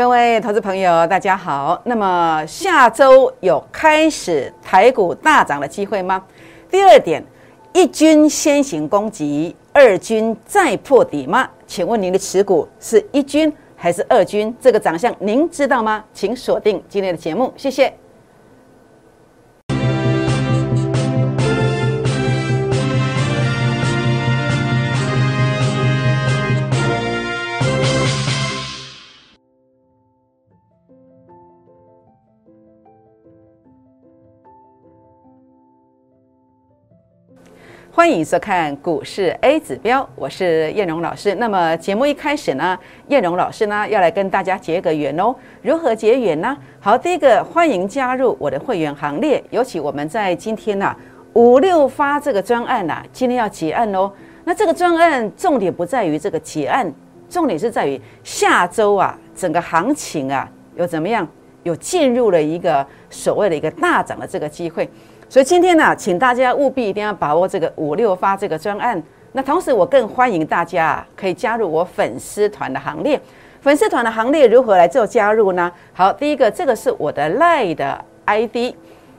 [0.00, 1.78] 各位投资朋友，大家好。
[1.84, 6.24] 那么下周有开始台股大涨的机会吗？
[6.70, 7.22] 第二点，
[7.74, 11.46] 一军先行攻击，二军再破底吗？
[11.66, 14.56] 请问您的持股是一军还是二军？
[14.58, 16.02] 这个长相您知道吗？
[16.14, 17.92] 请锁定今天的节目，谢谢。
[37.92, 41.34] 欢迎收看股市 A 指标，我是燕荣老师。
[41.34, 45.34] 那么节目一开始呢，燕荣老师呢要来跟大家结个缘哦。
[45.60, 46.56] 如何结缘呢？
[46.78, 49.42] 好，第一个欢迎加入我的会员行列。
[49.50, 50.96] 尤其我们在今天呐
[51.32, 54.10] 五六发这个专案呐，今天要结案哦。
[54.44, 56.90] 那这个专案重点不在于这个结案，
[57.28, 61.26] 重点是在于下周啊整个行情啊有怎么样，
[61.64, 64.88] 有进入了一个所谓的一个大涨的这个机会。
[65.30, 69.00] 所以今天呢，请大家务必一定要把握这个五六发这个专案。
[69.30, 73.20] 那同时，我更欢迎大家啊可以加入我粉丝团的行列。
[73.60, 75.70] 粉丝团的行列如何来做加入呢？
[75.92, 78.74] 好，第一个，这个是我的 Line 的 ID，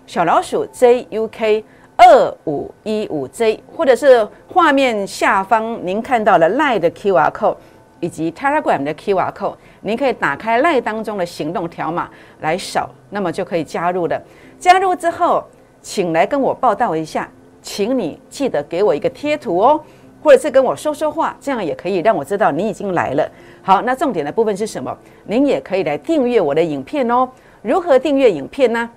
[0.06, 1.64] 小老鼠 JUK
[1.96, 7.56] 二五一五 J，或者是画面下方您看到的 Line 的 QR code
[8.02, 12.10] 以及 Telegram 的 QR code，您可以打开 Line 当中的行动条码
[12.42, 14.22] 来扫，那么就可以加入的。
[14.60, 15.42] 加入之后。
[15.82, 17.30] 请来跟我报道一下，
[17.62, 19.82] 请你记得给我一个贴图哦，
[20.24, 23.30] 或者是跟我说说话，这样也可以让我知道你已经来了。
[23.62, 24.96] 好，那重点的部分是什么？
[25.26, 27.28] 您也可以来订阅我的影片哦。
[27.62, 28.90] 如何订阅影片呢？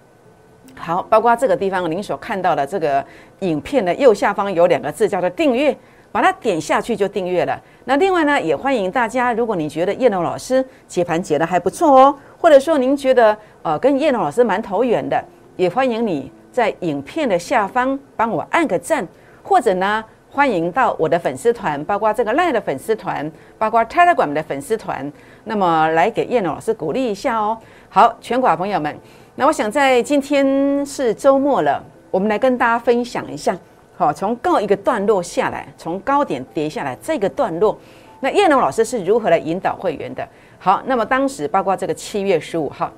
[0.76, 3.04] 好，包括这个地方您所看到的这个
[3.40, 5.76] 影片的右下方有两个字叫做订阅，
[6.10, 7.60] 把它点下去就订阅了。
[7.84, 15.22] 那另外呢，也欢迎大家，如果你觉得叶龙老师解盘解的还不错哦，或者说您觉得呃跟叶龙老师蛮投缘的，
[15.56, 16.32] 也欢迎你。
[16.54, 19.04] 在影片的下方帮我按个赞，
[19.42, 23.28] 或者呢，欢迎到我的粉丝团，包括这个赖的粉丝团，
[23.58, 25.12] 包括 Telegram 的粉丝团，
[25.42, 27.58] 那么来给叶老师鼓励一下哦。
[27.88, 28.96] 好，全国朋友们，
[29.34, 31.82] 那我想在今天是周末了，
[32.12, 33.58] 我们来跟大家分享一下，
[33.96, 37.76] 好，从告一个段落下来，从高点跌下来这个段落，
[38.20, 40.24] 那叶龙老师是如何来引导会员的？
[40.60, 42.92] 好，那么当时包括这个七月十五号，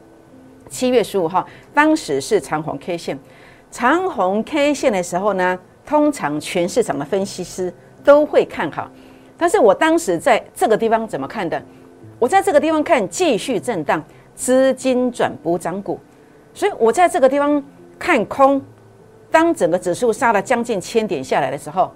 [0.68, 3.18] 七月十五号，当时是长虹 K 线。
[3.70, 7.72] 长红 K 线的时候呢，通常全市场的分析师
[8.02, 8.90] 都会看好，
[9.36, 11.62] 但是我当时在这个地方怎么看的？
[12.18, 14.02] 我在这个地方看继续震荡，
[14.34, 16.00] 资金转补涨股，
[16.54, 17.62] 所以我在这个地方
[17.98, 18.62] 看空。
[19.28, 21.92] 当整个指数杀了将近千点下来的时候，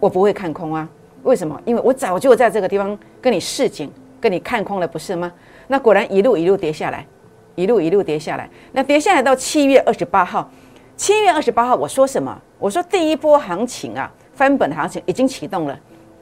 [0.00, 0.88] 我不会看空啊？
[1.22, 1.60] 为什么？
[1.64, 3.88] 因为我早就在这个地方跟你示警，
[4.20, 5.30] 跟你看空了，不是吗？
[5.68, 7.06] 那果然一路一路跌下来，
[7.54, 8.50] 一路一路跌下来。
[8.72, 10.50] 那跌下来到七月二十八号。
[10.96, 12.40] 七月二十八号，我说什么？
[12.58, 15.78] 我说第一波行情啊，翻本行情已经启动了，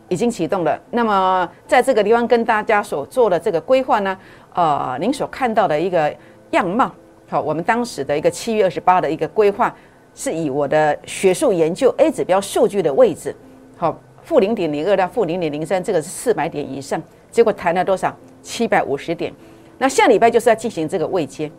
[0.08, 0.80] 已经启动了。
[0.90, 4.16] 那么在这个地方跟大家所做的这个规划呢，
[4.54, 6.12] 呃，您所看到的一个
[6.52, 6.90] 样貌，
[7.28, 9.74] 好，我们当时的一个七月二十八的一个规划，
[10.14, 13.36] 是以我的学术研究 A 指标数据的位置，
[13.76, 17.00] 好，负零点零二到负零点零三，这个是四百点以上，
[17.30, 18.16] 结果谈了多少？
[18.40, 19.32] 七百五十点。
[19.78, 21.52] 那下礼拜就是要进行这个位阶，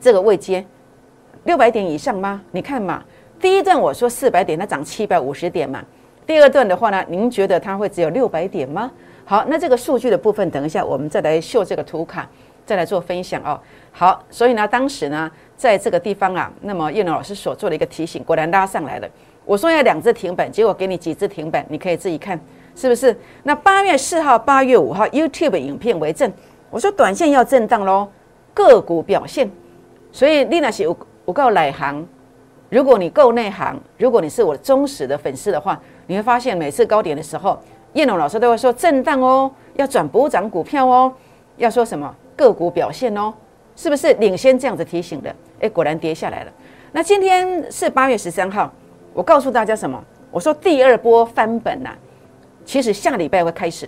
[0.00, 0.64] 这个位阶。
[1.48, 2.42] 六百点以上吗？
[2.50, 3.02] 你看嘛，
[3.40, 5.82] 第一段我说四百点，它涨七百五十点嘛。
[6.26, 8.90] 第二段的话呢，您觉得它会只有六百点吗？
[9.24, 12.28] 好，那这个数据的部分，等一下我们再来秀这个图卡，
[12.66, 13.58] 再来做分享哦。
[13.90, 19.08] 好，所以呢，当时呢，在这个地方啊，那么叶龙老师所做的一个提醒，果然拉上来了。
[19.46, 22.38] 我说要两只停板，结果给你几只停板，你可以自己看
[22.76, 23.18] 是不是？
[23.44, 26.30] 那八月四号、八月五号 YouTube 影片为证，
[26.68, 28.06] 我说短线要震荡喽，
[28.52, 29.50] 个股表现。
[30.12, 30.94] 所以丽娜是有。
[31.28, 32.02] 我够内行，
[32.70, 37.60] 如果你够内行，如果你是我忠实的粉丝的话，你会发现每次高点的时候，
[37.92, 41.12] 燕龙老师都会说震荡哦，要转补涨股票哦，
[41.58, 43.30] 要说什么个股表现哦，
[43.76, 45.36] 是不是领先这样子提醒的？
[45.60, 46.52] 哎，果然跌下来了。
[46.92, 48.72] 那今天是八月十三号，
[49.12, 50.02] 我告诉大家什么？
[50.30, 51.90] 我说第二波翻本呐，
[52.64, 53.86] 其实下礼拜会开始，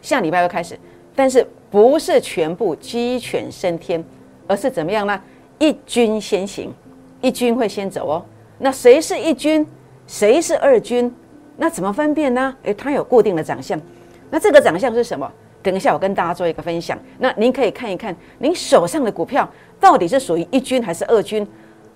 [0.00, 0.78] 下礼拜会开始，
[1.16, 4.04] 但是不是全部鸡犬升天，
[4.46, 5.20] 而是怎么样呢？
[5.62, 6.72] 一军先行，
[7.20, 8.24] 一军会先走哦。
[8.58, 9.64] 那谁是一军，
[10.08, 11.14] 谁是二军？
[11.56, 12.52] 那怎么分辨呢？
[12.64, 13.80] 诶，它有固定的长相。
[14.28, 15.30] 那这个长相是什么？
[15.62, 16.98] 等一下我跟大家做一个分享。
[17.20, 19.48] 那您可以看一看，您手上的股票
[19.78, 21.46] 到底是属于一军还是二军，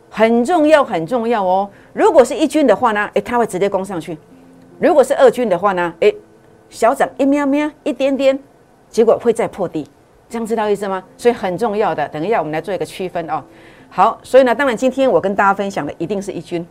[0.09, 1.69] 很重要，很重要哦。
[1.93, 4.15] 如果是一军的话呢，诶，它会直接攻上去；
[4.79, 6.15] 如果是二军的话呢，诶，
[6.71, 8.39] 小涨一喵喵，一点点，
[8.89, 9.89] 结果会再破底。
[10.29, 11.03] 这样知道意思吗？
[11.17, 13.43] 所以很重要的，等一下我们来做一个区分哦。
[13.89, 16.67] 好，所以呢，当然今天我跟大家分享的一定是一军，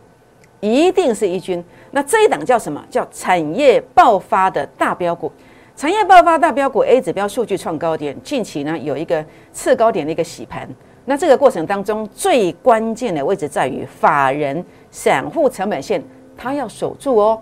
[0.60, 1.64] 一定是一军。
[1.90, 2.84] 那这一档叫什么？
[2.90, 5.32] 叫产业爆发的大标股。
[5.74, 10.68] 产业爆发大标股 A 指标数据创高点，近期呢有一个次高点的一个洗盘。
[11.04, 16.02] 那这个过程当中最关键的位置在于法人散户成本线，
[16.36, 17.40] 它要守住哦，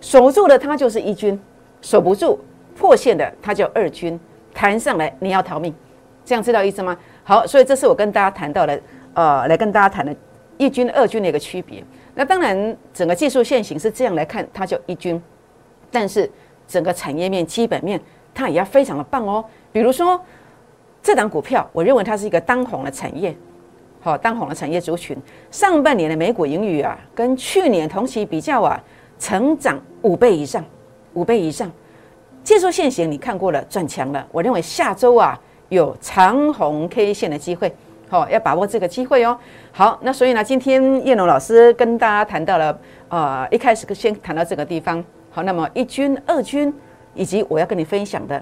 [0.00, 1.40] 守住了它就是一军，
[1.80, 2.38] 守不住
[2.76, 4.18] 破线的它叫二军，
[4.56, 5.74] 弹上来你要逃命，
[6.24, 6.96] 这样知道意思吗？
[7.22, 8.80] 好，所以这是我跟大家谈到的，
[9.12, 10.16] 呃，来跟大家谈的
[10.56, 11.84] 一军二军的一个区别。
[12.14, 15.22] 那当然整个技术线型是这样来看，它叫一军，
[15.90, 16.30] 但是
[16.66, 18.00] 整个产业面基本面
[18.32, 20.18] 它也要非常的棒哦，比如说。
[21.02, 23.32] 这档股票，我认为它是一个当红的产业，
[24.00, 25.16] 好，当红的产业族群。
[25.52, 28.82] 上半年的美股盈余啊，跟去年同期比较啊，
[29.16, 30.64] 成长五倍以上，
[31.14, 31.70] 五倍以上。
[32.46, 34.24] 技术线型你看过了，转强了。
[34.30, 35.36] 我认为下周啊，
[35.68, 37.74] 有长红 K 线的机会，
[38.08, 39.36] 好，要把握这个机会哦。
[39.72, 42.78] 好，那所以呢，今天叶龙老师跟大家谈到了，
[43.08, 46.72] 呃，一开始先谈到这个地方，好，那么一军、二军，
[47.14, 48.40] 以及我要跟你分享的，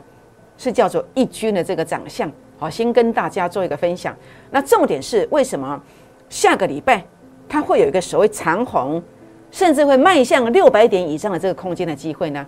[0.59, 2.31] 是叫做一军的这个长相。
[2.59, 4.15] 好，先跟大家做一个分享。
[4.51, 5.83] 那重点是为什么
[6.29, 7.03] 下个礼拜
[7.49, 9.03] 它会有一个所谓长红，
[9.51, 12.47] 甚至会迈向六百点以上的这个空间的机会呢？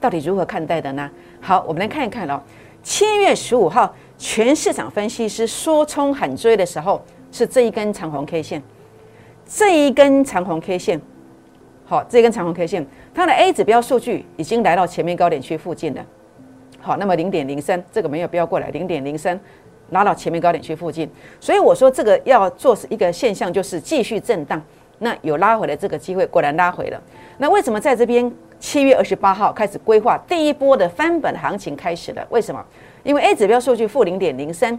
[0.00, 1.10] 到底如何看待的呢？
[1.40, 2.40] 好，我们来看一看哦。
[2.82, 8.62] 七月十五号，全市场分析师说冲喊追的时候，是这一根长红 K 线，
[9.44, 10.98] 这一根长红 K 线，
[11.84, 16.02] 好，这一根长红 K 线，它的 A 指标数据已经来到前面高点区附近了。
[16.80, 19.38] 好，那么零点零三这个没有标过来，零点零三
[19.90, 21.06] 拉到前面高点区附近，
[21.38, 24.62] 所以我说这个要做是一个现象，就是继续震荡，
[25.00, 26.98] 那有拉回的这个机会，果然拉回了。
[27.36, 32.24] 那为什么在这边七月二十八号开始规划第一波的翻本行情开始了？
[32.30, 32.64] 为什么？
[33.02, 34.78] 因为 A 指标数据负零点零三，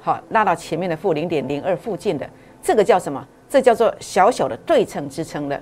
[0.00, 2.28] 好拉到前面的负零点零二附近的，
[2.60, 3.24] 这个叫什么？
[3.48, 5.60] 这叫做小小的对称支撑了，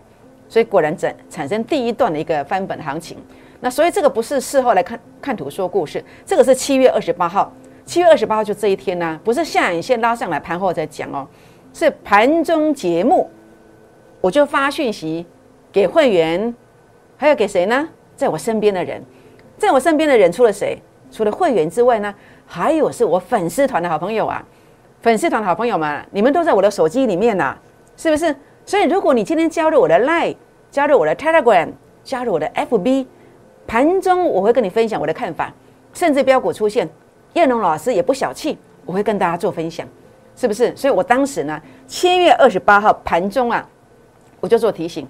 [0.48, 3.18] 所以果然整产生第一段的一个翻本行情。
[3.60, 7.52] 那所以这个不是事后来看看图说故事，这个是七月二十八号，
[7.84, 11.28] 七月二十八号就这一天呢，不是下影线拉上来，盘后再讲哦，
[11.74, 13.28] 是盘中节目，
[14.22, 15.26] 我就发讯息
[15.70, 16.54] 给会员，
[17.20, 17.87] 还有给谁呢？
[18.17, 18.99] 在我身边的人，
[19.58, 20.81] 在我身边的人，除了谁？
[21.12, 22.14] 除了会员之外呢，
[22.46, 24.43] 还有是我粉丝团的好朋友啊，
[25.02, 27.55] 粉丝团的好朋友们，你们都在我的手机里面呐，
[27.94, 28.34] 是不是？
[28.64, 30.34] 所以如果你今天加入我的 Line，
[30.70, 31.69] 加入我的 Telegram，
[32.02, 33.06] 加入我的 FB。
[33.66, 35.52] 盘中我会跟你分享我的看法，
[35.93, 36.88] 甚至标股出现，
[37.34, 38.56] 叶龙老师也不小气，
[38.87, 39.87] 我会跟大家做分享，
[40.34, 40.75] 是不是？
[40.75, 43.69] 所以我当时呢，七月二十八号盘中啊，
[44.40, 45.06] 我就做提醒，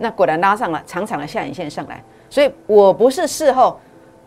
[0.00, 3.78] 那果然拉上了长长的下影线上来，所以我不是事后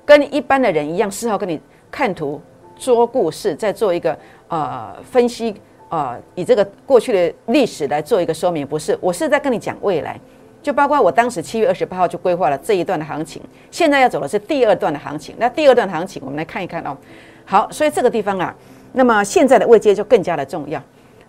[0.05, 1.59] 跟一般的人一样，事后跟你
[1.91, 2.39] 看图
[2.77, 4.17] 说故事，再做一个
[4.47, 5.55] 呃分析
[5.89, 10.19] 呃，以这个过去的历史来做一个说明，不是，我是在跟你讲未来。
[10.61, 15.35] 就包括我当时七月二十八号就规划了这一段的行情，现在要走的是第二段的行情。
[15.37, 16.95] 那第二段行情，我们来看一看哦。
[17.43, 18.55] 好，所以这个地方啊，
[18.93, 20.81] 那么现在的位阶就更加的重要。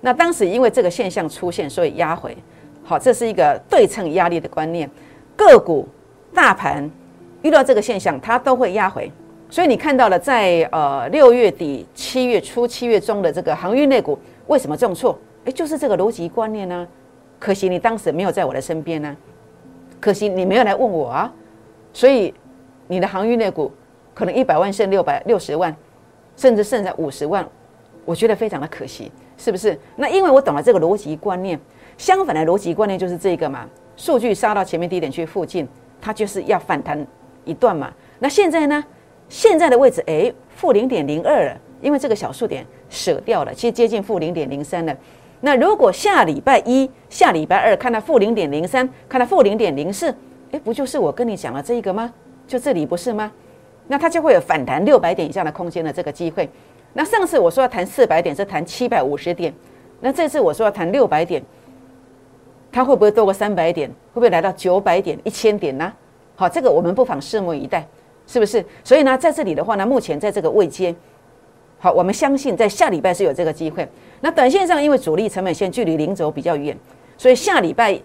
[0.02, 2.36] 那当时因为这个现象出现，所以压回。
[2.84, 4.88] 好，这是一个对称压力的观念。
[5.34, 5.88] 个股、
[6.34, 6.88] 大盘
[7.40, 9.10] 遇到这个现象，它都会压回。
[9.48, 15.18] 所以你看到了，在呃六月底、七月初、七月中的这个航运类股为什么重挫？
[15.44, 16.86] 诶，就是这个逻辑观念呢。
[17.38, 19.16] 可惜你当时没有在我的身边呢，
[20.00, 21.32] 可惜你没有来问我啊，
[21.92, 22.32] 所以
[22.86, 23.70] 你的航运类股
[24.14, 25.74] 可能一百万剩六百六十万，
[26.36, 27.46] 甚至剩下五十万，
[28.04, 29.78] 我觉得非常的可惜，是不是？
[29.96, 31.60] 那因为我懂了这个逻辑观念，
[31.96, 35.66] 相反的逻辑观念就是这个嘛，数据杀到前面低点区附近，
[36.00, 37.06] 它就是要反弹
[37.44, 37.92] 一段嘛。
[38.18, 38.84] 那现在呢？
[39.28, 44.94] 现在的位置哎，负零点零二了，因为这个小数点舍掉了，其实接近负零点零三了。
[45.40, 50.14] 那如果下礼拜一、下礼拜二看到负零点零三，看到负零点零四，
[50.52, 52.12] 哎，不就是我跟你讲了这个吗？
[52.46, 53.32] 就这里不是吗？
[53.88, 56.48] 那它就会有反弹六百点以上的空间的这个机会。
[56.92, 59.52] 那上次我说要谈四百点，是谈七百五十点。
[60.00, 61.42] 那这次我说要谈六百点，
[62.74, 63.88] 它会不会多过三百点？
[63.88, 65.92] 会不会来到九百点、一千点呢？
[66.34, 67.86] 好，这个我们不妨拭目以待，
[68.26, 68.64] 是不是？
[68.82, 70.92] 所以呢，在这里的话呢，目前在这个位阶，
[71.78, 73.88] 好，我们相信在下礼拜是有这个机会。
[74.20, 76.76] 那短线上，因为主力成本线距离零轴比较远，
[77.16, 77.96] 所以下礼拜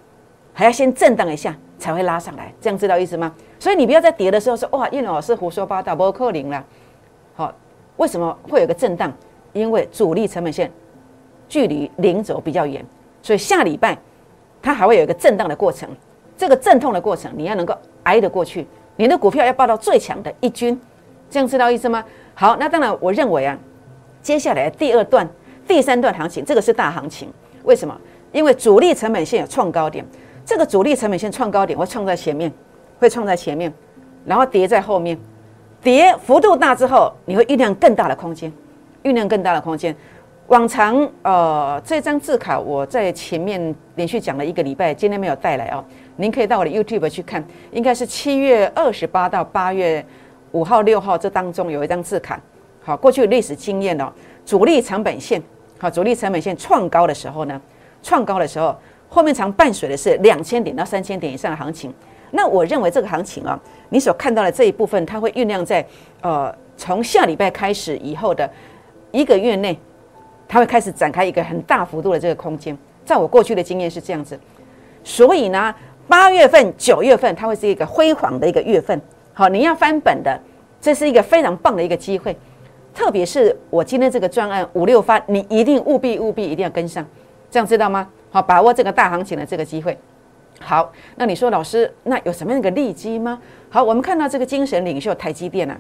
[0.53, 3.33] 还要先震荡一下才会拉上来，这样知道意思吗？
[3.57, 6.63] 所以你不要在跌的时候说哇，叶老师胡说八道，不扣零了。
[7.33, 7.51] 好，
[7.97, 9.11] 为什么会有个震荡？
[9.51, 10.71] 因为主力成本线
[11.47, 12.85] 距离零轴比较远，
[13.23, 13.97] 所以下礼拜
[14.61, 15.89] 它还会有一个震荡的过程。
[16.37, 20.79] 这个阵痛的过程，你要能够挨得过去，你的股票要报到最强的一军，
[21.29, 22.03] 这样知道意思吗？
[22.33, 23.57] 好，那当然，我认为啊。
[24.21, 25.27] 接下来第二段、
[25.65, 27.31] 第三段行情，这个是大行情。
[27.63, 27.97] 为什么？
[28.31, 30.05] 因为主力成本线有创高点，
[30.45, 32.51] 这个主力成本线创高点会创在前面，
[32.99, 33.73] 会创在前面，
[34.25, 35.17] 然后跌在后面，
[35.81, 38.51] 跌幅度大之后，你会酝酿更大的空间，
[39.03, 39.95] 酝酿更大的空间。
[40.49, 45.85] 往常呃，这张字卡我在前面连续讲了一个礼拜，今天没有带来哦。
[46.15, 50.03] 您可以到我的 YouTube 去看，应该是七月二十八到八月
[50.51, 52.41] 五号、六号这当中有一张字卡。
[52.81, 54.11] 好，过去历史经验哦，
[54.43, 55.39] 主力成本线
[55.77, 57.61] 好，主力成本线创高的时候呢，
[58.01, 58.75] 创高的时候
[59.07, 61.93] 后面常伴随的是两千点到三千点以上的行情。
[62.31, 65.85] 那我认为这个行情啊，你所看到的这一部分，它会酝酿在
[66.21, 68.49] 呃从下礼拜开始以后的
[69.11, 69.79] 一个月内。
[70.49, 72.75] 它会开始展开一个很大幅度的这个空间，
[73.05, 74.37] 在我过去的经验是这样子，
[75.03, 75.73] 所以呢，
[76.07, 78.99] 八月份、九月份它会是一个辉煌的一个月份。
[79.31, 80.37] 好，你要翻本的，
[80.81, 82.35] 这是一个非常棒的一个机会，
[82.95, 87.05] 特别是我今天这个专案五六发，你一定务必务必一定要跟上，
[87.51, 88.09] 这样知道吗？
[88.31, 89.95] 好，把握这个大行情的这个机会。
[90.59, 93.39] 好，那你说老师，那有什么样一个利基吗？
[93.69, 95.79] 好，我们看到这个精神领袖台积电啊，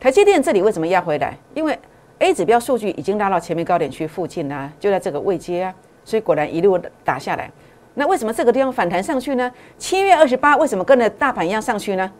[0.00, 1.38] 台积电这里为什么要回来？
[1.54, 1.78] 因为
[2.20, 5.74] A 指标数据已经拉到前面高点区附近啦，就在这个位阶啊，
[6.04, 7.50] 所以果然一路打下来。
[7.94, 9.50] 那为什么这个地方反弹上去呢？
[9.78, 12.12] 七月二十八为什么跟着大盘一样上去呢？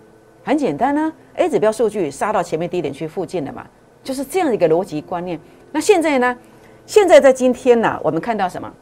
[0.42, 3.66] 很简单啊，A 指标数据杀到前面低点区附近了嘛，
[4.02, 5.38] 就是这样一个逻辑观念。
[5.70, 6.36] 那现在呢？
[6.86, 8.72] 现在在今天呢，我们看到什么？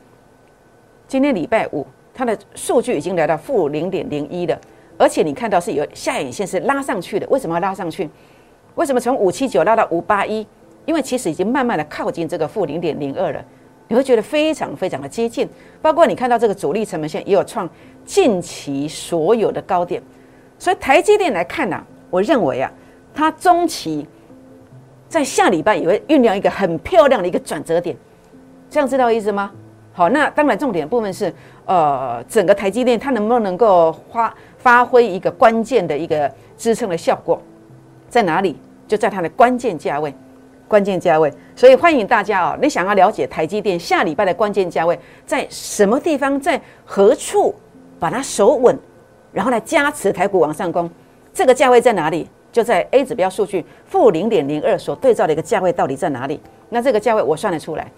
[1.08, 1.84] 今天礼拜五，
[2.14, 4.56] 它的数据已经来到负零点零一了，
[4.96, 7.26] 而且你看到是有下影线是拉上去的。
[7.28, 8.08] 为什么要拉上去？
[8.76, 10.46] 为什么从五七九拉到五八一？
[10.88, 13.44] 因为其实已经慢慢的靠近这个负零点零二了，
[13.88, 15.46] 你会觉得非常非常的接近。
[15.82, 17.68] 包括你看到这个主力成本线也有创
[18.06, 20.02] 近期所有的高点，
[20.58, 21.78] 所以台积电来看呢，
[22.08, 22.72] 我认为啊，
[23.14, 24.08] 它中期
[25.10, 27.94] 在下礼拜也会酝酿一个很漂亮的一个转折点，
[28.70, 29.52] 这样知道意思吗？
[29.92, 31.30] 好，那当然重点部分是
[31.66, 37.38] 呃，整个台积电它能不能够发发挥一个关键的一个支撑的效果，
[38.08, 38.56] 在哪里？
[38.86, 40.14] 就在它的关键价位。
[40.68, 42.58] 关键价位，所以欢迎大家哦！
[42.60, 44.96] 你想要了解台积电下礼拜的关键价位
[45.26, 47.54] 在什么地方，在何处
[47.98, 48.78] 把它守稳，
[49.32, 50.88] 然后来加持台股往上攻？
[51.32, 52.28] 这个价位在哪里？
[52.52, 56.40] 就在 A 指标数据负零点零二所对照的一个价位到底在哪里？
[56.68, 57.90] 那这个价位我算得出来。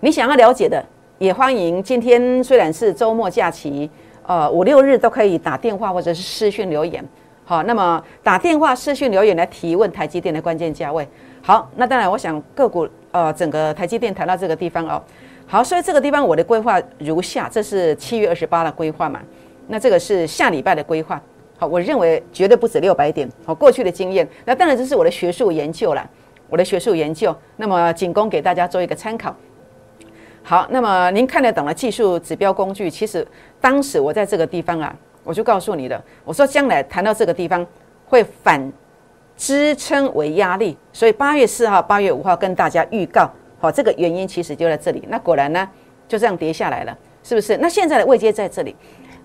[0.00, 0.84] 你想要了解的，
[1.18, 3.88] 也欢迎今天虽然是周末假期，
[4.26, 7.04] 呃五六日都可以打电话或者是私讯留言。
[7.44, 11.06] 好，那么打电话、私讯留言来提问台积电的关键价位。
[11.44, 15.02] 好，那当然，我想个股呃，整个台积电谈到这个地方哦。
[15.44, 19.20] 好，所以这个地方我的规划如下，这是七月二十八的规划嘛？
[19.66, 21.20] 那这个是下礼拜的规划。
[21.58, 23.28] 好，我认为绝对不止六百点。
[23.44, 26.08] 好，过去的经验，那当然这是我的学术研究了，
[26.48, 29.34] 我的学术研究，那么仅供给大家做一个参考。
[30.44, 32.88] 好，那么您看得懂了技术指标工具？
[32.88, 33.26] 其实
[33.60, 34.94] 当时我在这个地方啊，
[35.24, 37.66] 我就告诉你的，我说将来谈到这个地方
[38.06, 38.72] 会反。
[39.42, 45.02] 支撑为压力，所以八月四号、八月五号跟大家预告，好，这个原因其实就在这里。
[45.08, 45.68] 那果然呢，
[46.06, 47.56] 就这样跌下来了，是不是？
[47.56, 48.76] 那现在的位阶在这里，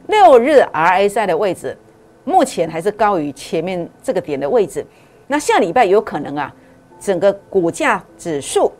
[0.07, 1.77] 六日 RSI 的位置
[2.23, 4.83] 目前还是高于前面这个点的位置。
[5.27, 6.51] 那下礼拜有可能啊，
[6.99, 8.71] 整个股价指数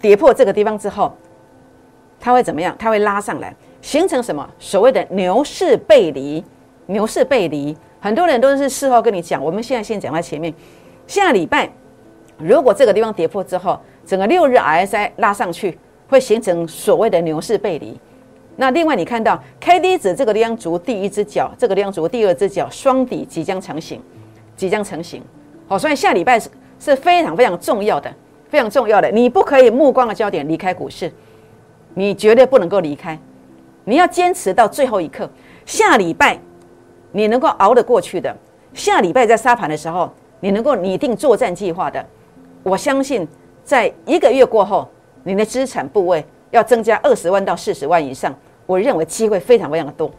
[0.00, 1.16] 跌破这个地方之后，
[2.18, 2.74] 它会怎么样？
[2.76, 4.50] 它会拉上来，形成什么？
[4.58, 6.44] 所谓的牛市背离，
[6.86, 7.76] 牛市背离。
[8.02, 10.52] 很多人都是事后跟你讲，我们现在先讲在前面。
[11.06, 11.70] 下礼拜
[12.36, 15.78] 如果这个地方跌破之后，整个六日 RSI 拉上去，
[16.08, 17.96] 会形成所谓的牛市背离。
[18.56, 24.02] 那另外你看到 K D 指这个地方足第一只脚，这个地方足第二只脚，双底即将成型，
[24.56, 25.22] 即将成型。
[25.68, 28.12] 好，所以下礼拜是是非常非常重要的，
[28.48, 29.08] 非常重要的。
[29.12, 31.12] 你不可以目光的焦点离开股市，
[31.94, 33.16] 你绝对不能够离开，
[33.84, 35.30] 你要坚持到最后一刻。
[35.64, 36.36] 下礼拜。
[37.12, 38.34] 你能够熬得过去的，
[38.74, 42.04] 下礼拜在沙盘的时候，你能够拟定作战计划的，
[42.62, 43.26] 我相信
[43.62, 44.88] 在一个月过后，
[45.22, 48.34] 你的资产部位要增加二十万到四十万以上，
[48.66, 50.10] 我认为机会非常非常的多，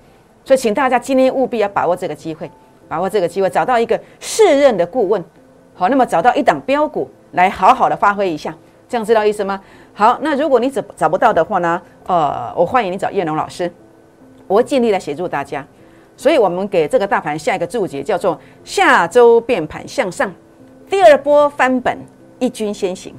[0.46, 2.50] 所以请大家今天务必要把握这个机会，
[2.88, 5.24] 把握这个机会，找到一个适任的顾问，
[5.74, 8.56] 好，那么找到一档标股来好好的发挥一下，
[8.88, 9.60] 这样知道意思吗？
[9.94, 13.72] 好，那如果你找找不到的话呢，呃，我欢迎你找叶龙老师，
[14.48, 15.66] 我会尽力来协助大家。
[16.16, 20.34] 所以，我们给这个大盘下一个注解，叫做“下周变盘向上，
[20.90, 21.98] 第二波翻本，
[22.40, 23.14] 一军先行”。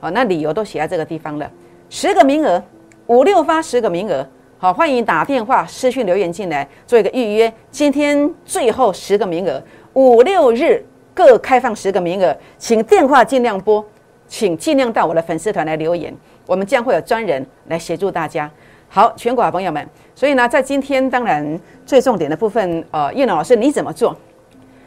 [0.00, 1.50] 好，那理由都写在这个地方了。
[1.90, 2.62] 十个名额，
[3.06, 4.26] 五六发十个名额。
[4.56, 7.52] 好，欢迎打电话、私讯留言进来做一个预约。
[7.70, 9.62] 今天最后十个名额，
[9.92, 13.84] 五六日各开放十个名额，请电话尽量拨，
[14.26, 16.12] 请尽量到我的粉丝团来留言，
[16.46, 18.50] 我们将会有专人来协助大家。
[18.90, 24.16] 好，全国好朋友们，所以呢，在今天当然最重点的部分，呃，叶龙老师你怎么做？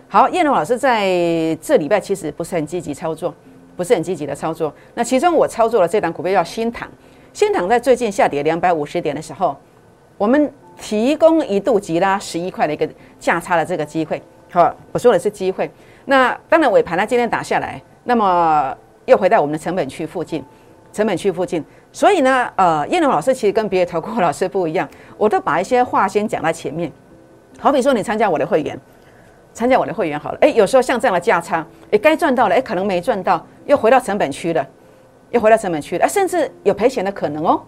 [0.07, 1.07] 好，叶龙老师在
[1.61, 3.31] 这礼拜其实不是很积极操作，
[3.77, 4.73] 不是很积极的操作。
[4.95, 6.89] 那其中我操作了这档股票叫新塘，
[7.31, 9.55] 新塘在最近下跌两百五十点的时候，
[10.17, 12.89] 我们提供一度急拉十一块的一个
[13.19, 14.19] 价差的这个机会。
[14.49, 15.69] 好，我说的是机会。
[16.05, 20.43] 那当然尾盘它今天打下来，那么又回到我们的成本区附近，
[20.91, 21.63] 成本区附近。
[21.93, 26.91] 所以呢，呃，燕龙老师其实跟别的投顾老师不一样， 我都把一些话先讲在前面。
[27.59, 28.79] 好比说，你参加我的会员，
[29.53, 34.65] 参加我的会员好了，哎，有时候像这样的价差，哎，该赚到了，哎，可能没赚到，又回到成本区了，
[35.31, 37.61] 又回到成本区了，甚至有赔钱的可能哦。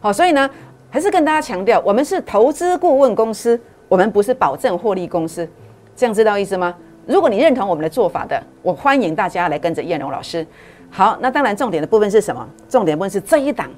[0.00, 0.48] 好，所以呢，
[0.90, 5.48] 还是跟大家强调，我们是投资顾问公司，我们不是保证获利公司，
[5.96, 6.74] 这样知道意思吗？
[7.06, 10.46] 如果你认同我们的做法的，我欢迎大家来跟着燕龙老师。
[10.94, 12.46] 好，那当然重点的部分是什么？
[12.68, 13.70] 重点部分是这一档，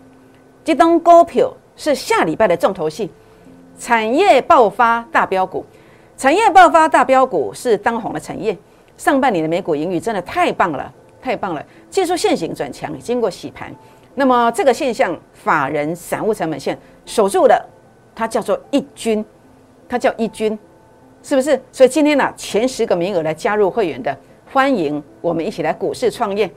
[0.65, 3.09] 这档股票是下礼拜的重头戏，
[3.79, 5.65] 产业爆发大标股，
[6.17, 8.57] 产业爆发大标股是当红的产业。
[8.97, 10.93] 上半年的美股盈余真的太棒了，
[11.23, 11.65] 太棒了！
[11.89, 13.73] 技术线型转强，经过洗盘，
[14.17, 17.65] 那么这个现象，法人散户成本线守住了，
[18.13, 19.25] 它叫做一军，
[19.89, 20.59] 它叫一军，
[21.23, 21.61] 是不是？
[21.71, 24.17] 所以今天呢，前十个名额来加入会员的，
[24.53, 26.51] 欢迎我们一起来股市创业。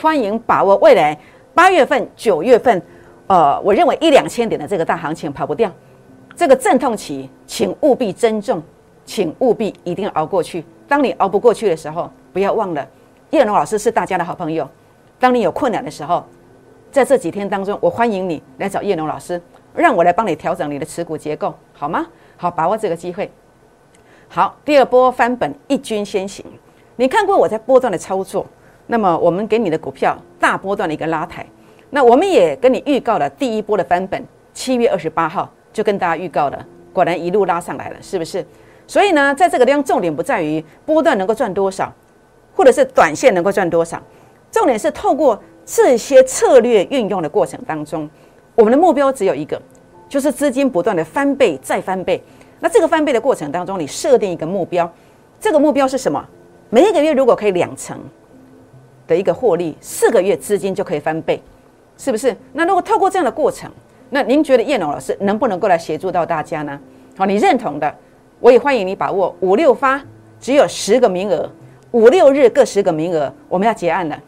[0.00, 1.18] 欢迎把握未来
[1.54, 2.82] 八月份、九月份，
[3.26, 5.70] 呃，我认为一两千点的这个大行情跑不掉，
[6.34, 8.62] 这个阵痛期，请务必珍重，
[9.04, 10.64] 请务必一定要熬过去。
[10.88, 12.86] 当你熬不过去的时候，不要忘了
[13.30, 14.68] 叶龙老师是大家的好朋友。
[15.18, 16.24] 当你有困难的时候，
[16.90, 19.40] 在这几天当中，我欢迎你来找叶龙老师，
[19.74, 22.06] 让我来帮你调整你的持股结构，好吗？
[22.36, 23.30] 好，把握这个机会。
[24.28, 26.44] 好，第二波翻本一军先行，
[26.96, 28.44] 你看过我在波段的操作。
[28.86, 31.46] 那么我们给你的股票大波段的一个拉抬，
[31.90, 34.22] 那我们也跟你预告了第一波的翻本，
[34.52, 38.44] 七月二十八号就跟大家预告了，果然一路拉上来了，是不是？
[38.86, 41.90] 所以呢，在这个地方重点不在于波段能够赚多少，
[42.54, 43.98] 或者是短线能够赚多少，
[44.50, 48.08] 重点是透过这些策略运用的过程当中，
[48.54, 49.60] 我们的目标只有一个，
[50.08, 52.22] 就是资金不断的翻倍再翻倍。
[52.60, 54.90] 那这个翻倍的过程当中，你设定一个目标，
[55.40, 56.22] 这个目标是什么？
[56.68, 57.98] 每一个月如果可以两成。
[59.06, 61.42] 的一个获利，四个月资金就可以翻倍，
[61.98, 62.34] 是不是？
[62.52, 63.70] 那如果透过这样的过程，
[64.10, 66.78] 那您觉得叶龙老师能不能够来协助到大家呢？
[67.16, 67.94] 好，你认同的，
[68.40, 70.00] 我也欢迎你把握五六发，
[70.40, 71.50] 只有十个名额，
[71.90, 74.18] 五六日各十个名额，我们要结案了。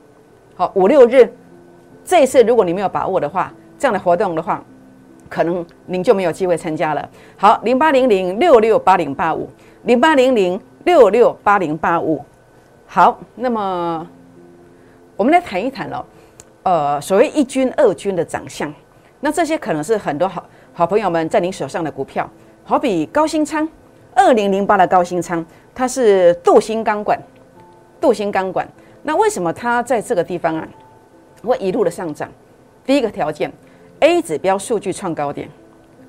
[0.54, 1.32] 好，五六日
[2.04, 4.62] 这一次如果你没有把握的话，这样的活动的话，
[5.28, 7.08] 可能您就没有机会参加了。
[7.36, 9.48] 好，零八零零六六八零八五，
[9.84, 12.24] 零八零零六六八零八五。
[12.86, 14.06] 好，那么。
[15.16, 16.04] 我们来谈一谈哦，
[16.62, 18.72] 呃，所谓一军、二军的长相，
[19.20, 22.28] 那这些可能是很多好好朋友们在您手上的股票，
[22.64, 23.66] 好比高新仓，
[24.14, 27.18] 二零零八的高新仓，它是镀锌钢管，
[27.98, 28.68] 镀锌钢管，
[29.02, 30.68] 那为什么它在这个地方啊
[31.42, 32.30] 会一路的上涨？
[32.84, 33.50] 第一个条件
[34.00, 35.48] ，A 指标数据创高点，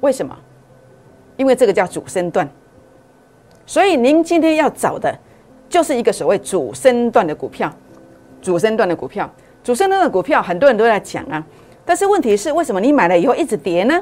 [0.02, 0.38] 为什么？
[1.38, 2.50] 因为这个叫主升段，
[3.65, 5.17] 所以您今天要找的
[5.70, 7.74] 就是一个所谓主升段的股票。
[8.41, 9.30] 主升段的股票，
[9.63, 11.43] 主升段的股票，很多人都在讲啊，
[11.86, 14.02] 但是问题是，为什么你买了以后一直跌呢？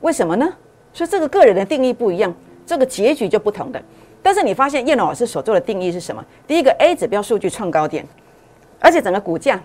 [0.00, 0.52] 为什么呢？
[0.92, 2.34] 所以这个个人的定义不一样，
[2.66, 3.82] 这个结局就不同的。
[4.22, 6.24] 但是你发现叶老师所做的定义是什么？
[6.46, 8.04] 第一个 A 指标数据创高点，
[8.80, 9.60] 而且整个股价，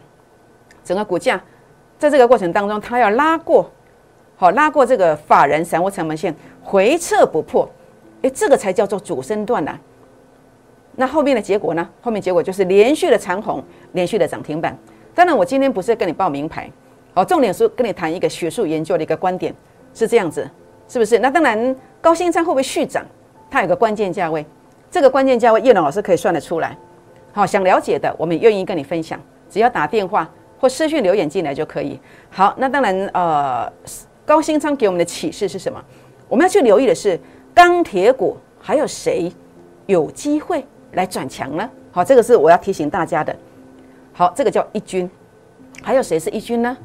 [0.83, 1.41] 整个股价
[1.97, 3.71] 在这个过程当中，它要拉过，
[4.35, 7.67] 好拉过这个法人散户成本线，回撤不破，
[8.21, 9.77] 诶，这个才叫做主升段呐。
[10.95, 11.89] 那后面的结果呢？
[12.01, 14.77] 后面结果就是连续的长红，连续的涨停板。
[15.15, 16.69] 当然，我今天不是跟你报名牌，
[17.15, 19.53] 哦，重点是跟你谈一个学术研究的一个观点，
[19.93, 20.49] 是这样子，
[20.87, 21.19] 是不是？
[21.19, 23.05] 那当然，高新仓会不会续涨？
[23.49, 24.45] 它有个关键价位，
[24.91, 26.77] 这个关键价位叶龙老师可以算得出来。
[27.31, 30.29] 好，想了解的，我们愿意跟你分享，只要打电话
[30.59, 31.99] 或私讯留言进来就可以。
[32.29, 33.71] 好，那当然，呃，
[34.25, 35.83] 高新仓给我们的启示是什么？
[36.27, 37.19] 我们要去留意的是
[37.53, 39.31] 钢铁股，还有谁
[39.87, 40.65] 有机会？
[40.93, 41.69] 来转强呢？
[41.91, 43.35] 好，这个是我要提醒大家的。
[44.11, 45.09] 好，这个叫一军，
[45.81, 46.75] 还有谁是一军呢？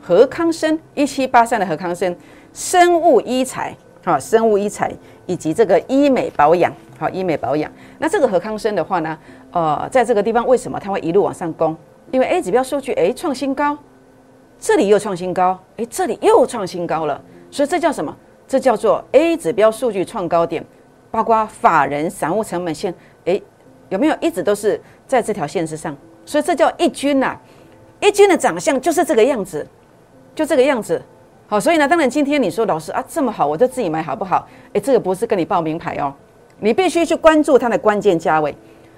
[0.00, 2.14] 何康生，一七八三的何康生，
[2.52, 4.92] 生物医材，好，生物医材
[5.26, 7.70] 以及这个医美保养，好，医美保养。
[7.98, 9.18] 那这个何康生的话呢，
[9.50, 11.76] 呃，在这个地方为什么它会一路往上攻？
[12.12, 13.76] 因为 A 指标数据哎创新高，
[14.60, 17.20] 这里又创新高，哎，这里又创新高了，
[17.50, 18.16] 所以这叫什么？
[18.46, 20.64] 这叫做 A 指标数据创高点。
[21.10, 23.42] 包括法人散户成本线，诶，
[23.88, 25.96] 有没有一直都是在这条线之上？
[26.24, 27.36] 所以这叫一军呐。
[27.98, 29.66] 一军的长相就是这个样子，
[30.34, 31.00] 就这个样子。
[31.48, 34.46] 好，所以呢，当然今天你说老师啊这么好，我就自己买好不好？
[34.74, 36.12] 诶，这个不是跟你报名牌哦，
[36.60, 38.54] 你必须去关注它的关键价位，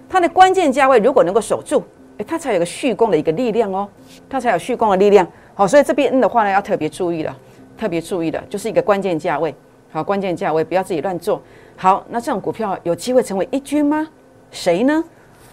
[0.09, 1.85] 它的关键价位如果能够守住，
[2.17, 3.89] 诶，它才有个续攻的一个力量哦，
[4.29, 5.25] 它才有续攻的力量。
[5.55, 7.37] 好，所以这边的话呢要特别注意了，
[7.77, 9.55] 特别注意的就是一个关键价位。
[9.91, 11.41] 好，关键价位不要自己乱做。
[11.77, 14.07] 好，那这种股票有机会成为一军吗？
[14.51, 15.03] 谁呢？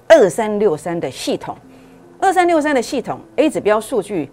[0.08, 1.56] 二三六三的系统。
[2.20, 4.32] 二三六三的系统 A 指标数据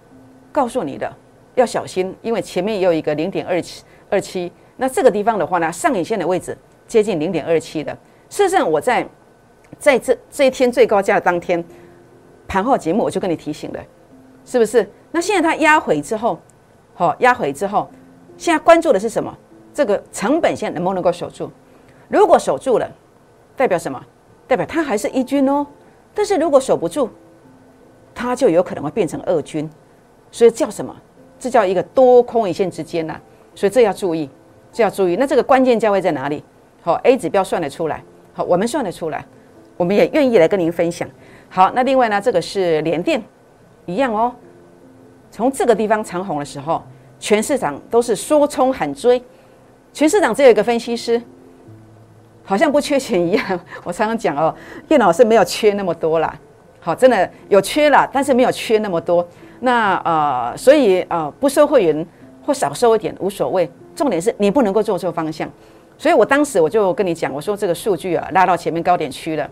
[0.51, 1.12] 告诉你的
[1.55, 7.93] 要小心，因为前面也有一个零点二七二七，那这个地方的话呢，上影线的位置接近零点二七的。
[8.31, 9.07] 事实上，我在
[9.79, 11.62] 在这这一天最高价当天
[12.49, 13.81] 盘后节目我就跟你提醒了，
[14.45, 14.88] 是不是？
[15.11, 16.41] 那现在它压回之后，
[16.95, 17.91] 好压回之后，
[18.38, 19.37] 现在关注的是什么？
[19.73, 21.51] 这个成本线能不能够守住？
[22.09, 22.91] 如果守住了，
[23.57, 24.01] 代表什么？
[24.47, 25.67] 代表它还是一军哦。
[26.15, 27.09] 但是如果守不住，
[28.15, 29.69] 它就有可能会变成二军，
[30.31, 30.95] 所以叫什么？
[31.39, 33.19] 这叫一个多空一线之间呐。
[33.55, 34.29] 所以这要注意，
[34.73, 35.17] 这要注意。
[35.17, 36.43] 那这个关键价位在哪里？
[36.83, 38.03] 好，A 指标算得出来。
[38.35, 39.25] 好，我们算得出来，
[39.77, 41.09] 我们也愿意来跟您分享。
[41.49, 43.23] 好，那另外呢，这个是联电，
[43.87, 44.35] 一样哦。
[45.31, 46.83] 从这个地方长红的时候，
[47.19, 49.23] 全市场都是说冲喊追，
[49.93, 51.21] 全市场只有一个分析师，
[52.45, 53.61] 好像不缺钱一样。
[53.85, 54.55] 我常常讲哦，
[54.89, 56.35] 叶老师没有缺那么多啦。
[56.81, 59.27] 好，真的有缺了，但是没有缺那么多。
[59.61, 62.07] 那呃，所以呃，不收会员
[62.45, 63.71] 或少收一点无所谓。
[63.95, 65.49] 重点是你不能够做错方向。
[65.99, 69.49] 所以我当时我就跟你讲，我说这个数据啊拉到前面高点区了，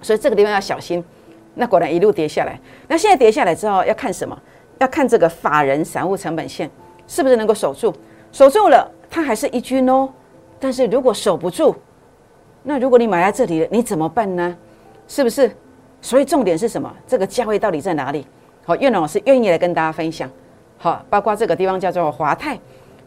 [0.00, 1.02] 所以这个地方要小心。
[1.54, 2.58] 那果然一路跌下来。
[2.88, 4.38] 那现在跌下来之后要看什么？
[4.78, 6.68] 要看这个法人散户成本线
[7.06, 7.94] 是不是能够守住？
[8.32, 10.08] 守住了，它还是一军哦。
[10.58, 11.74] 但是如果守不住，
[12.62, 14.56] 那如果你买在这里了，你怎么办呢？
[15.06, 15.54] 是不是？
[16.00, 16.90] 所以重点是什么？
[17.06, 18.26] 这个价位到底在哪里？
[18.64, 20.30] 好，岳老师愿意来跟大家分享。
[20.78, 22.58] 好，包括这个地方叫做华泰，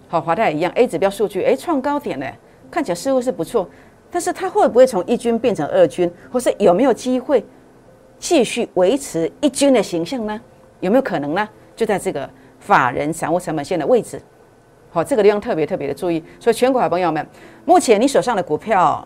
[0.07, 2.25] 好，华泰也一样，A 指标数据，哎，创高点呢，
[2.69, 3.67] 看起来似乎是不错，
[4.11, 7.43] 但是它会不会从一军变成二军，或是有没有机会
[8.19, 10.39] 继续维持一军的形象呢？
[10.81, 11.49] 有没有可能呢？
[11.75, 14.21] 就在这个法人散户成本线的位置，
[14.95, 16.23] 好，这个地方特别特别的注意。
[16.39, 17.27] 所以，全国好朋友们，
[17.65, 19.05] 目前你手上的股票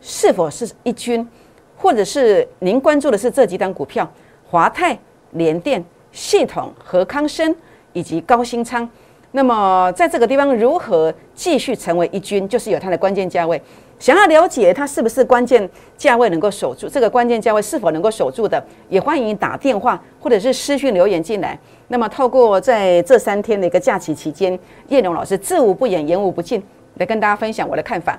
[0.00, 1.28] 是否是一军？
[1.76, 4.10] 或者是您关注的是这几档股票：
[4.48, 4.98] 华泰、
[5.32, 7.54] 联电、系统、和康生
[7.92, 8.88] 以及高新仓。
[9.32, 13.60] 那么在这个地方如何继续成为一军，就是有它的关键价位。
[13.98, 15.68] 想要了解它是不是关键
[15.98, 21.58] 价位能够守住，这个关键价位是否能够守住的，也欢迎打电话或者是私讯留言进来。
[21.88, 26.62] 那么透过在这三天的一个假期期间，叶龙老师知无不言，言无不尽，
[26.94, 28.18] 来跟大家分享我的看法。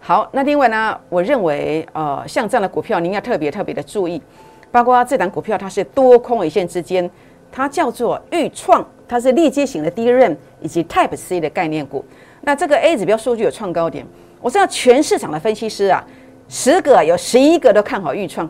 [0.00, 4.22] 好，那另外呢，我认为，呃，像这样的股票，您要特别特别的注意，
[4.70, 7.08] 包括这档股票，它是多空一线之间，
[7.50, 12.04] 它叫做预创，它是立阶型的 DRAM 以及 Type C 的概念股。
[12.40, 14.06] 那这个 A 指标数据有创高点，
[14.40, 16.04] 我知道全市场的分析师啊，
[16.48, 18.48] 十个有十一个都看好预创，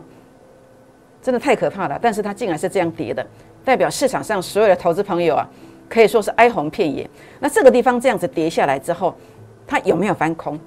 [1.21, 1.97] 真的太可怕了。
[1.99, 3.25] 但是它竟然是这样跌的，
[3.63, 5.47] 代表市场上所有的投资朋友啊，
[5.87, 7.09] 可以说是哀鸿遍野。
[7.39, 9.13] 那这个地方这样子跌下来之后，
[9.67, 10.59] 它有没有翻空？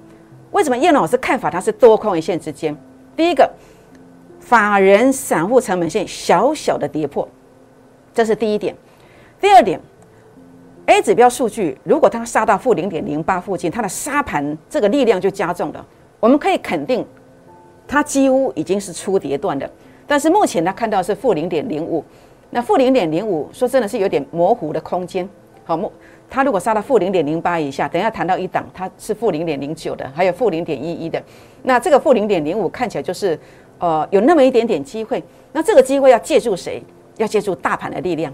[0.51, 2.75] 为什么叶老师看法它是多空一线之间？
[3.15, 3.49] 第一个，
[4.39, 7.27] 法人散户成本线小小的跌破，
[8.13, 8.75] 这是第一点。
[9.41, 9.79] 第二点
[10.85, 15.85] ，A 指标数据如果它杀到负零点零八附近，它的杀盘这个力量就加重了。
[16.19, 17.05] 我们可以肯定，
[17.87, 19.69] 它几乎已经是出跌段的。
[20.05, 22.03] 但是目前它看到是负零点零五，
[22.53, 25.27] 那负零点零五说真的是有点模糊的空间。
[25.65, 25.91] 好，模。
[26.29, 31.21] 它如果杀到负零点零八以下，等下谈到一档，它是负零点零九的，还有负零点一一的。
[31.63, 33.37] 那这个负零点零五看起来就是，
[33.79, 35.23] 呃，有那么一点点机会。
[35.51, 36.81] 那这个机会要借助谁？
[37.17, 38.31] 要借助大盘的力量，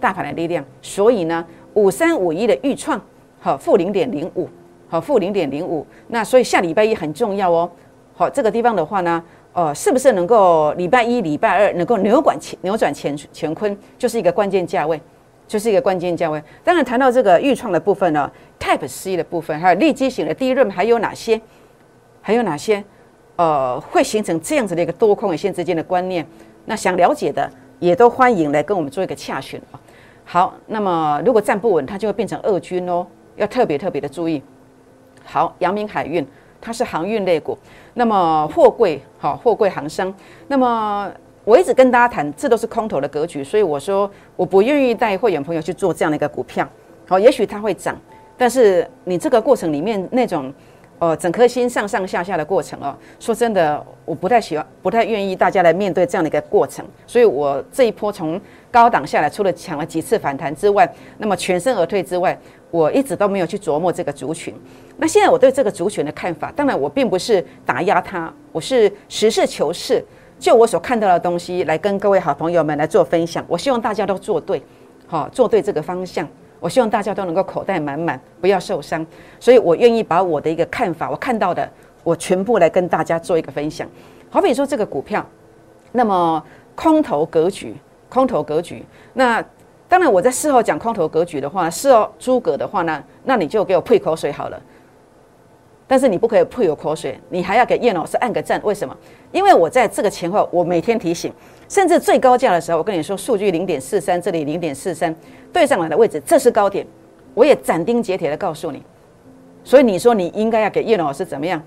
[0.00, 0.64] 大盘的力量。
[0.80, 1.44] 所以呢，
[1.74, 3.00] 五三五一的预创，
[3.38, 4.48] 好，负零点零五，
[4.88, 5.86] 好，负零点零五。
[6.08, 7.70] 那所以下礼拜一很重要哦。
[8.14, 9.22] 好，这个地方的话呢，
[9.52, 15.00] 呃，是不是能够礼拜一、礼拜二能够扭转乾扭转乾乾坤，就是一个关键价位。
[15.48, 16.42] 就是一个关键价位。
[16.64, 21.38] 当然，谈到这个预创的部分呢，Type C 的部分，还有立基型的第一轮，还有哪些？
[22.22, 22.82] 还有哪些？
[23.36, 26.26] 呃，会形成这样子的一个多空一线之间的观念？
[26.64, 29.76] 那想了解的，也都欢迎来跟我们做一个洽询啊。
[30.24, 34.42] 好，那么如果站不稳，它就会变成二军哦，要特别特别的注意。
[35.22, 36.26] 好，阳明海运，
[36.62, 37.58] 它是航运类股，
[37.94, 40.14] 那么货柜，好，货柜航商，
[40.48, 41.10] 那么。
[41.44, 46.64] 我一直跟大家谈，这都是空头的格局，所以我说我不愿意带会员朋友去做这样的一个股票。
[47.04, 47.98] 好，也许它会涨，
[48.38, 50.54] 但是你这个过程里面那种
[51.00, 52.94] 呃，整颗心上上下下的过程哦。
[53.18, 56.84] 说真的，我不太喜欢，不太愿意大家来面对这样的一个过程。
[57.08, 58.40] 所以我这一波从
[58.72, 62.36] 高档下来，除了抢了几次反弹之外，那么全身而退之外，
[62.70, 64.54] 我一直都没有去琢磨这个族群。
[64.96, 70.02] 那现在我对这个族群的看法，当然我并不是打压它，我是实事求是，
[70.38, 73.44] 就我所看到的东西来跟各位好朋友们来做分享。
[73.46, 74.62] 我希望大家都做对，
[75.06, 76.26] 好做对这个方向。
[76.58, 79.04] 我希望大家都能够口袋满满，不要受伤。
[79.40, 81.68] 所以我愿意把我的一个看法，我看到的，
[82.04, 83.86] 我全部来跟大家做一个分享。
[84.30, 85.26] 好比说这个股票，
[85.90, 86.42] 那么
[86.76, 87.74] 空头格局，
[88.12, 88.84] 空头格局。
[89.14, 89.42] 那
[89.88, 94.60] 当然我在事后讲空头格局的话，事后诸葛的话呢，那你就给我配口水好了。
[95.86, 98.60] 但是你不可以配有口水，你还要给叶老师按个赞。
[98.64, 98.94] 为什么？
[99.30, 101.32] 因为我在这个前后，我每天提醒，
[101.68, 105.14] 甚至最高价的时候，我跟你说数据零点四三，这里零点四三
[105.50, 106.86] 对上来的位置，这是高点，
[107.32, 108.82] 我也斩钉截铁的告诉你。
[109.64, 111.62] 所以你说你应该要给叶老师怎么样？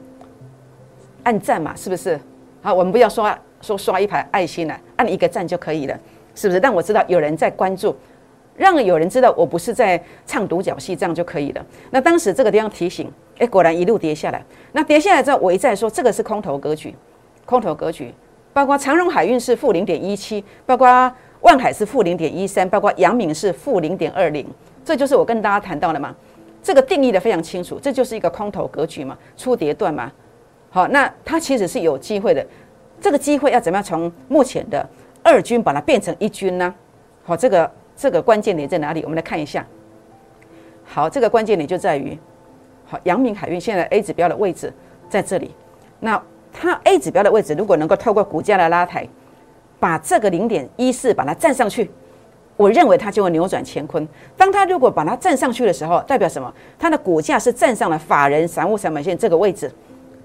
[1.23, 2.19] 按赞嘛，是不是？
[2.62, 5.99] 好，我们不要刷说刷一排爱心了，按一个赞就可以了，
[6.36, 6.60] 是不是？
[6.60, 7.95] 让我知道有人在关注，
[8.56, 11.65] 让有人知道我不是在唱独角戏，这样就可以了。
[11.89, 13.12] 那当时这个地方提醒。
[13.38, 14.41] 哎，果然一路跌下来。
[14.71, 16.95] 那跌下来之后，我一再说这个是空头格局，
[17.45, 18.13] 空头格局。
[18.54, 20.88] 包括长荣海运是负零点一七，包括
[21.41, 24.48] 万海是负零点一三，包括阳明是负零点二零。
[24.86, 26.15] 这就是我跟大家谈到的嘛，
[26.63, 30.10] 这个定义的非常清楚，这就是一个空头格局嘛，初跌段嘛。
[30.69, 32.45] 好，那它其实是有机会的。
[33.02, 34.88] 这个机会要怎么样从目前的
[35.25, 36.71] 二军把它变成一军呢？
[37.23, 39.01] 好，这个这个关键点在哪里？
[39.01, 39.65] 我们来看一下。
[40.83, 42.15] 好，这个关键点就在于。
[42.85, 44.71] 好，阳明海运现在 A 指标的位置
[45.09, 45.49] 在这里，
[45.99, 46.21] 那
[46.53, 49.07] 它 A 指标的位置如果能够透过股价的拉抬，
[49.79, 51.89] 把这个零点一四把它站上去，
[52.55, 54.07] 我认为它就会扭转乾坤。
[54.38, 56.53] 当它如果把它站上去的时候，代表什么？
[56.77, 59.71] 它的股价是站上了法人散户成本线这个位置，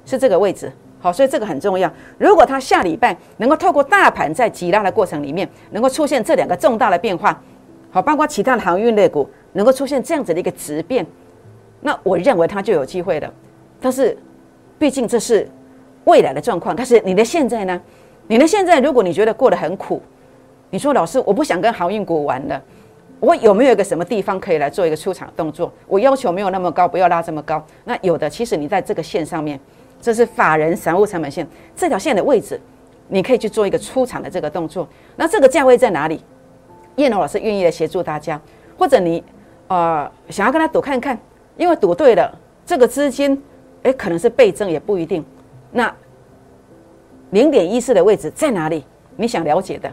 [0.05, 0.71] 是这个位置。
[1.01, 1.91] 好，所以这个很重要。
[2.19, 7.43] 如果它下礼拜能够透过大盘在急拉的过程里面，能够出现这两个重大的变化，
[7.91, 11.07] 好，包括其他的航运类股能够出现这样子的一个质变。
[11.81, 13.33] 那我认为它就有机会了，
[13.81, 14.17] 但是，
[14.79, 15.49] 毕竟这是
[16.05, 16.77] 未来的状况。
[16.77, 17.81] 但是你的现在呢？
[18.27, 20.03] 你的现在，如果你觉得过得很苦，
[20.69, 22.63] 你说老师，我不想跟航运股玩了，
[23.19, 25.73] 我有没有一个什么地方可以来做一个出场动作？
[25.89, 27.65] 我要求没有那么高，不要拉这么高。
[27.85, 29.59] 那有的，其实你在这个线上面，
[30.01, 32.61] 这是法人散户成本线这条线的位置，
[33.09, 34.89] 你可以去做一个出场的这个动作。
[35.17, 36.23] 那这个价位在哪里？
[36.97, 38.41] 叶龙老师愿意来协助大家，
[38.77, 39.23] 或者你
[39.69, 41.19] 呃想要跟他赌看看。
[41.57, 42.33] 因为赌对了，
[42.65, 43.43] 这个资金，
[43.83, 45.23] 哎，可能是倍增也不一定。
[45.71, 45.95] 那
[47.31, 48.83] 零点一四的位置在哪里？
[49.17, 49.93] 你想了解的，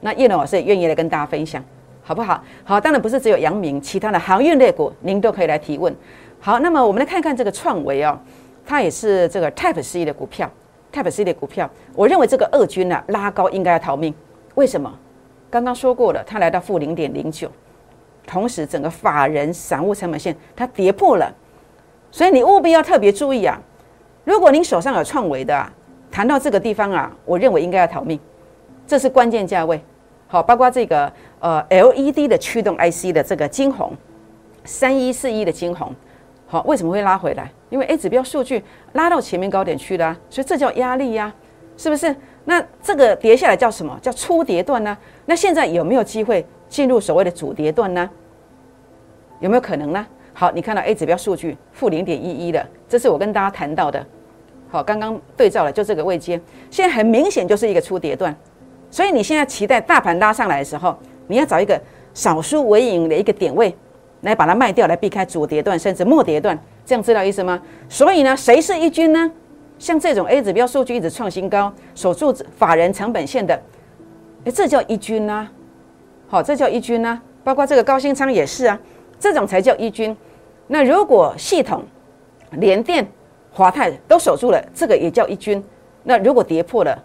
[0.00, 1.64] 那叶龙老师也愿意来跟大家分享，
[2.04, 2.40] 好不好？
[2.62, 5.92] 好，当然不是只有阳明，其他的航运类股您都可以来提问。
[6.38, 8.16] 好，那么我们来看看这个创维哦，
[8.68, 10.50] 它也是这个 Type C 的股票
[10.92, 14.12] ，Type C 的股票，我认为这个二军呢拉高应该要逃命，
[14.56, 14.94] 为什么？
[15.48, 17.50] 刚刚说过了，它来到负零点零九。
[18.26, 21.34] 同时，整个法人散户成本线它跌破了，
[22.10, 23.58] 所以你务必要特别注意啊！
[24.24, 25.72] 如果您手上有创维的啊，
[26.10, 28.20] 谈到这个地方啊，我认为应该要逃命，
[28.86, 29.82] 这是关键价位。
[30.26, 33.96] 好，包括这个呃 LED 的驱动 IC 的这个金红
[34.62, 35.90] 三一四一的金红，
[36.48, 37.48] 好，为什么会拉回来？
[37.70, 41.32] 因为 A 指标数据拉到前面高点去了，所以这叫压力呀，
[41.76, 42.16] 是不是？
[42.46, 44.96] 那这个跌下来叫什么叫初跌段呢？
[45.26, 46.44] 那现在有没有机会？
[46.68, 48.10] 进入所谓的主跌段呢，
[49.40, 50.06] 有没有可能呢？
[50.34, 54.06] 好，你看到 A 指标数据负零点一一的，这是我跟大家谈到的。
[54.70, 56.38] 好，刚刚对照了，就这个位阶，
[56.70, 58.36] 现在很明显就是一个初跌段。
[58.90, 60.94] 所以你现在期待大盘拉上来的时候，
[61.26, 61.80] 你要找一个
[62.12, 63.74] 少数为赢的一个点位，
[64.22, 67.60] 来把它卖掉，来避开主跌段甚至末跌段，这样知道意思吗？
[67.88, 69.30] 所以呢，谁是一军呢？
[69.78, 73.54] 像这种 A 指标数据一直创新高，守住法人成本线的，
[74.44, 75.48] 哎，这叫一军啊。
[76.26, 78.78] 好，这叫一军呢，包括这个高新仓也是啊，
[79.20, 80.16] 这种才叫一军。
[80.66, 81.84] 那如果系统、
[82.52, 83.06] 联电、
[83.52, 85.62] 华泰都守住了，这个也叫一军。
[86.02, 86.98] 那如果跌破了，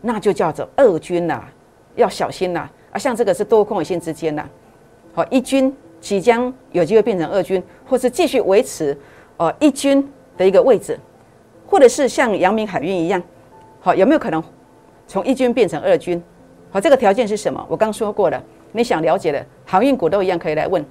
[0.00, 1.44] 那就叫做二军呐，
[1.94, 2.68] 要小心呐。
[2.90, 4.48] 啊，像这个是多空线之间呐。
[5.12, 8.96] 好，一军即将有机会变成二军，或是继续维持
[9.36, 10.06] 呃一军
[10.36, 10.98] 的一个位置，
[11.66, 13.22] 或者是像阳明海运一样，
[13.80, 14.42] 好，有没有可能
[15.06, 16.22] 从一军变成二军？
[16.70, 17.64] 好，这个条件是什么？
[17.68, 18.42] 我刚说过了。
[18.72, 20.84] 你想了解的航运股都一样，可以来问。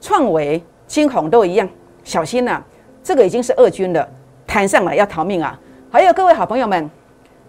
[0.00, 1.68] 创维、金鸿都一样，
[2.04, 2.62] 小心呐！
[3.02, 4.08] 这个已经是二军了，
[4.46, 5.58] 摊上来要逃命啊！
[5.90, 6.88] 还有各位好朋友们，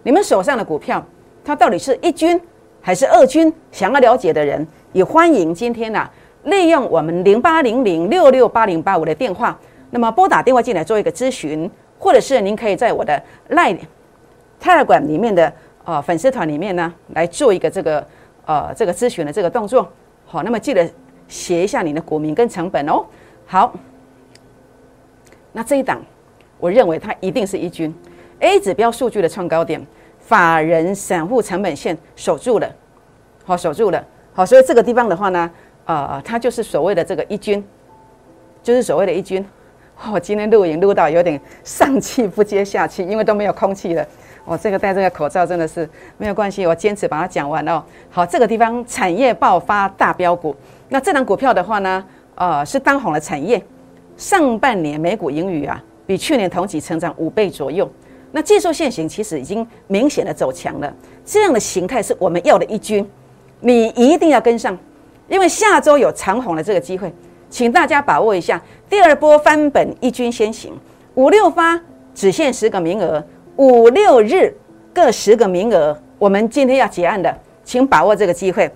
[0.02, 1.06] 你们手上的股票，
[1.46, 2.42] 它到底是一军
[2.82, 3.54] 还是二军？
[3.72, 6.10] 想要了解的人，也欢迎今天呐，
[6.50, 9.58] 利用我们零八零零六六八零八五的电话，
[9.92, 11.70] 那么拨打电话进来做一个咨询。
[12.02, 13.78] 或者是您可以在我的 Line、
[14.62, 15.52] Telegram 里面的
[15.84, 18.08] 呃粉丝团里面呢来做一个这个
[18.46, 19.86] 呃这个咨询的这个动作。
[20.26, 20.90] 好，那么记得
[21.28, 23.06] 写一下你的股民跟成本哦。
[23.46, 23.74] 好，
[25.52, 26.02] 那这一档，
[26.58, 27.94] 我认为它一定是一军
[28.40, 29.86] A 指标数据的创高点，
[30.20, 32.76] 法人散户成本线守住了，
[33.44, 34.02] 好守住了。
[34.32, 35.52] 好，所以这个地方的话呢，
[35.90, 37.66] 呃，它就是所谓的这个一军，
[38.62, 39.44] 就是所谓的一军。
[40.12, 44.06] 我今天录影录到有点上气不接下气，因为都没有空气了。
[44.46, 47.84] 我这个戴这个口罩真的是没有关系，我坚持把它讲完哦。
[48.12, 50.56] 好，这个地方产业爆发大标股，
[50.90, 52.06] 那这档股票的话呢？
[52.36, 53.60] 呃，是当红的产业，
[54.16, 57.92] 上半年每股盈余啊，比去年同期成长五倍左右。
[58.32, 60.94] 那技术线型其实已经明显的走强了，
[61.26, 63.10] 这样的形态是我们要的一军，
[63.60, 64.78] 你一定要跟上，
[65.30, 67.14] 因为下周有长虹的这个机会，
[67.50, 68.62] 请大家把握一下。
[68.90, 70.74] 第二波翻本一军先行，
[71.14, 71.80] 五六发
[72.14, 73.24] 只限十个名额，
[73.56, 74.54] 五六日
[74.94, 75.98] 各十个名额。
[76.18, 78.70] 我们今天要结案的，请把握这个机会，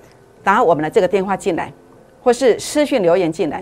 [0.44, 1.74] 打我们的这个电话进来。
[2.22, 3.62] 或是私讯留言进来，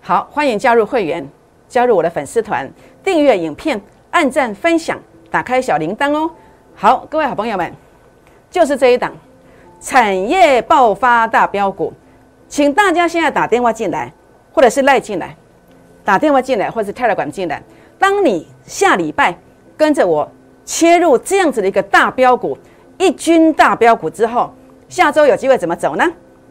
[0.00, 1.28] 好，欢迎加入会员，
[1.68, 3.80] 加入我的粉丝团，订阅影片，
[4.12, 4.96] 按赞分享，
[5.32, 6.30] 打开小铃铛哦。
[6.76, 7.74] 好，各位好朋友们，
[8.48, 9.12] 就是这一档
[9.80, 11.92] 产业爆发大标股，
[12.48, 14.12] 请大家现在打电话进来，
[14.52, 15.34] 或者是赖进来，
[16.04, 17.62] 打电话进来，或者是 Telegram 进来。
[17.98, 19.36] 当你下礼拜
[19.76, 20.30] 跟着我
[20.64, 22.56] 切入这样子的一个大标股，
[22.98, 24.52] 一军大标股之后，
[24.88, 26.04] 下周有机会怎么走呢？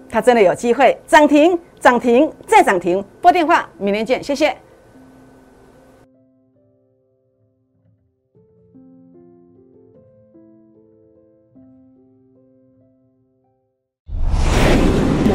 [0.10, 3.04] 它真的有机会涨停，涨停再涨停。
[3.22, 4.58] 拨电话，明天见，谢谢。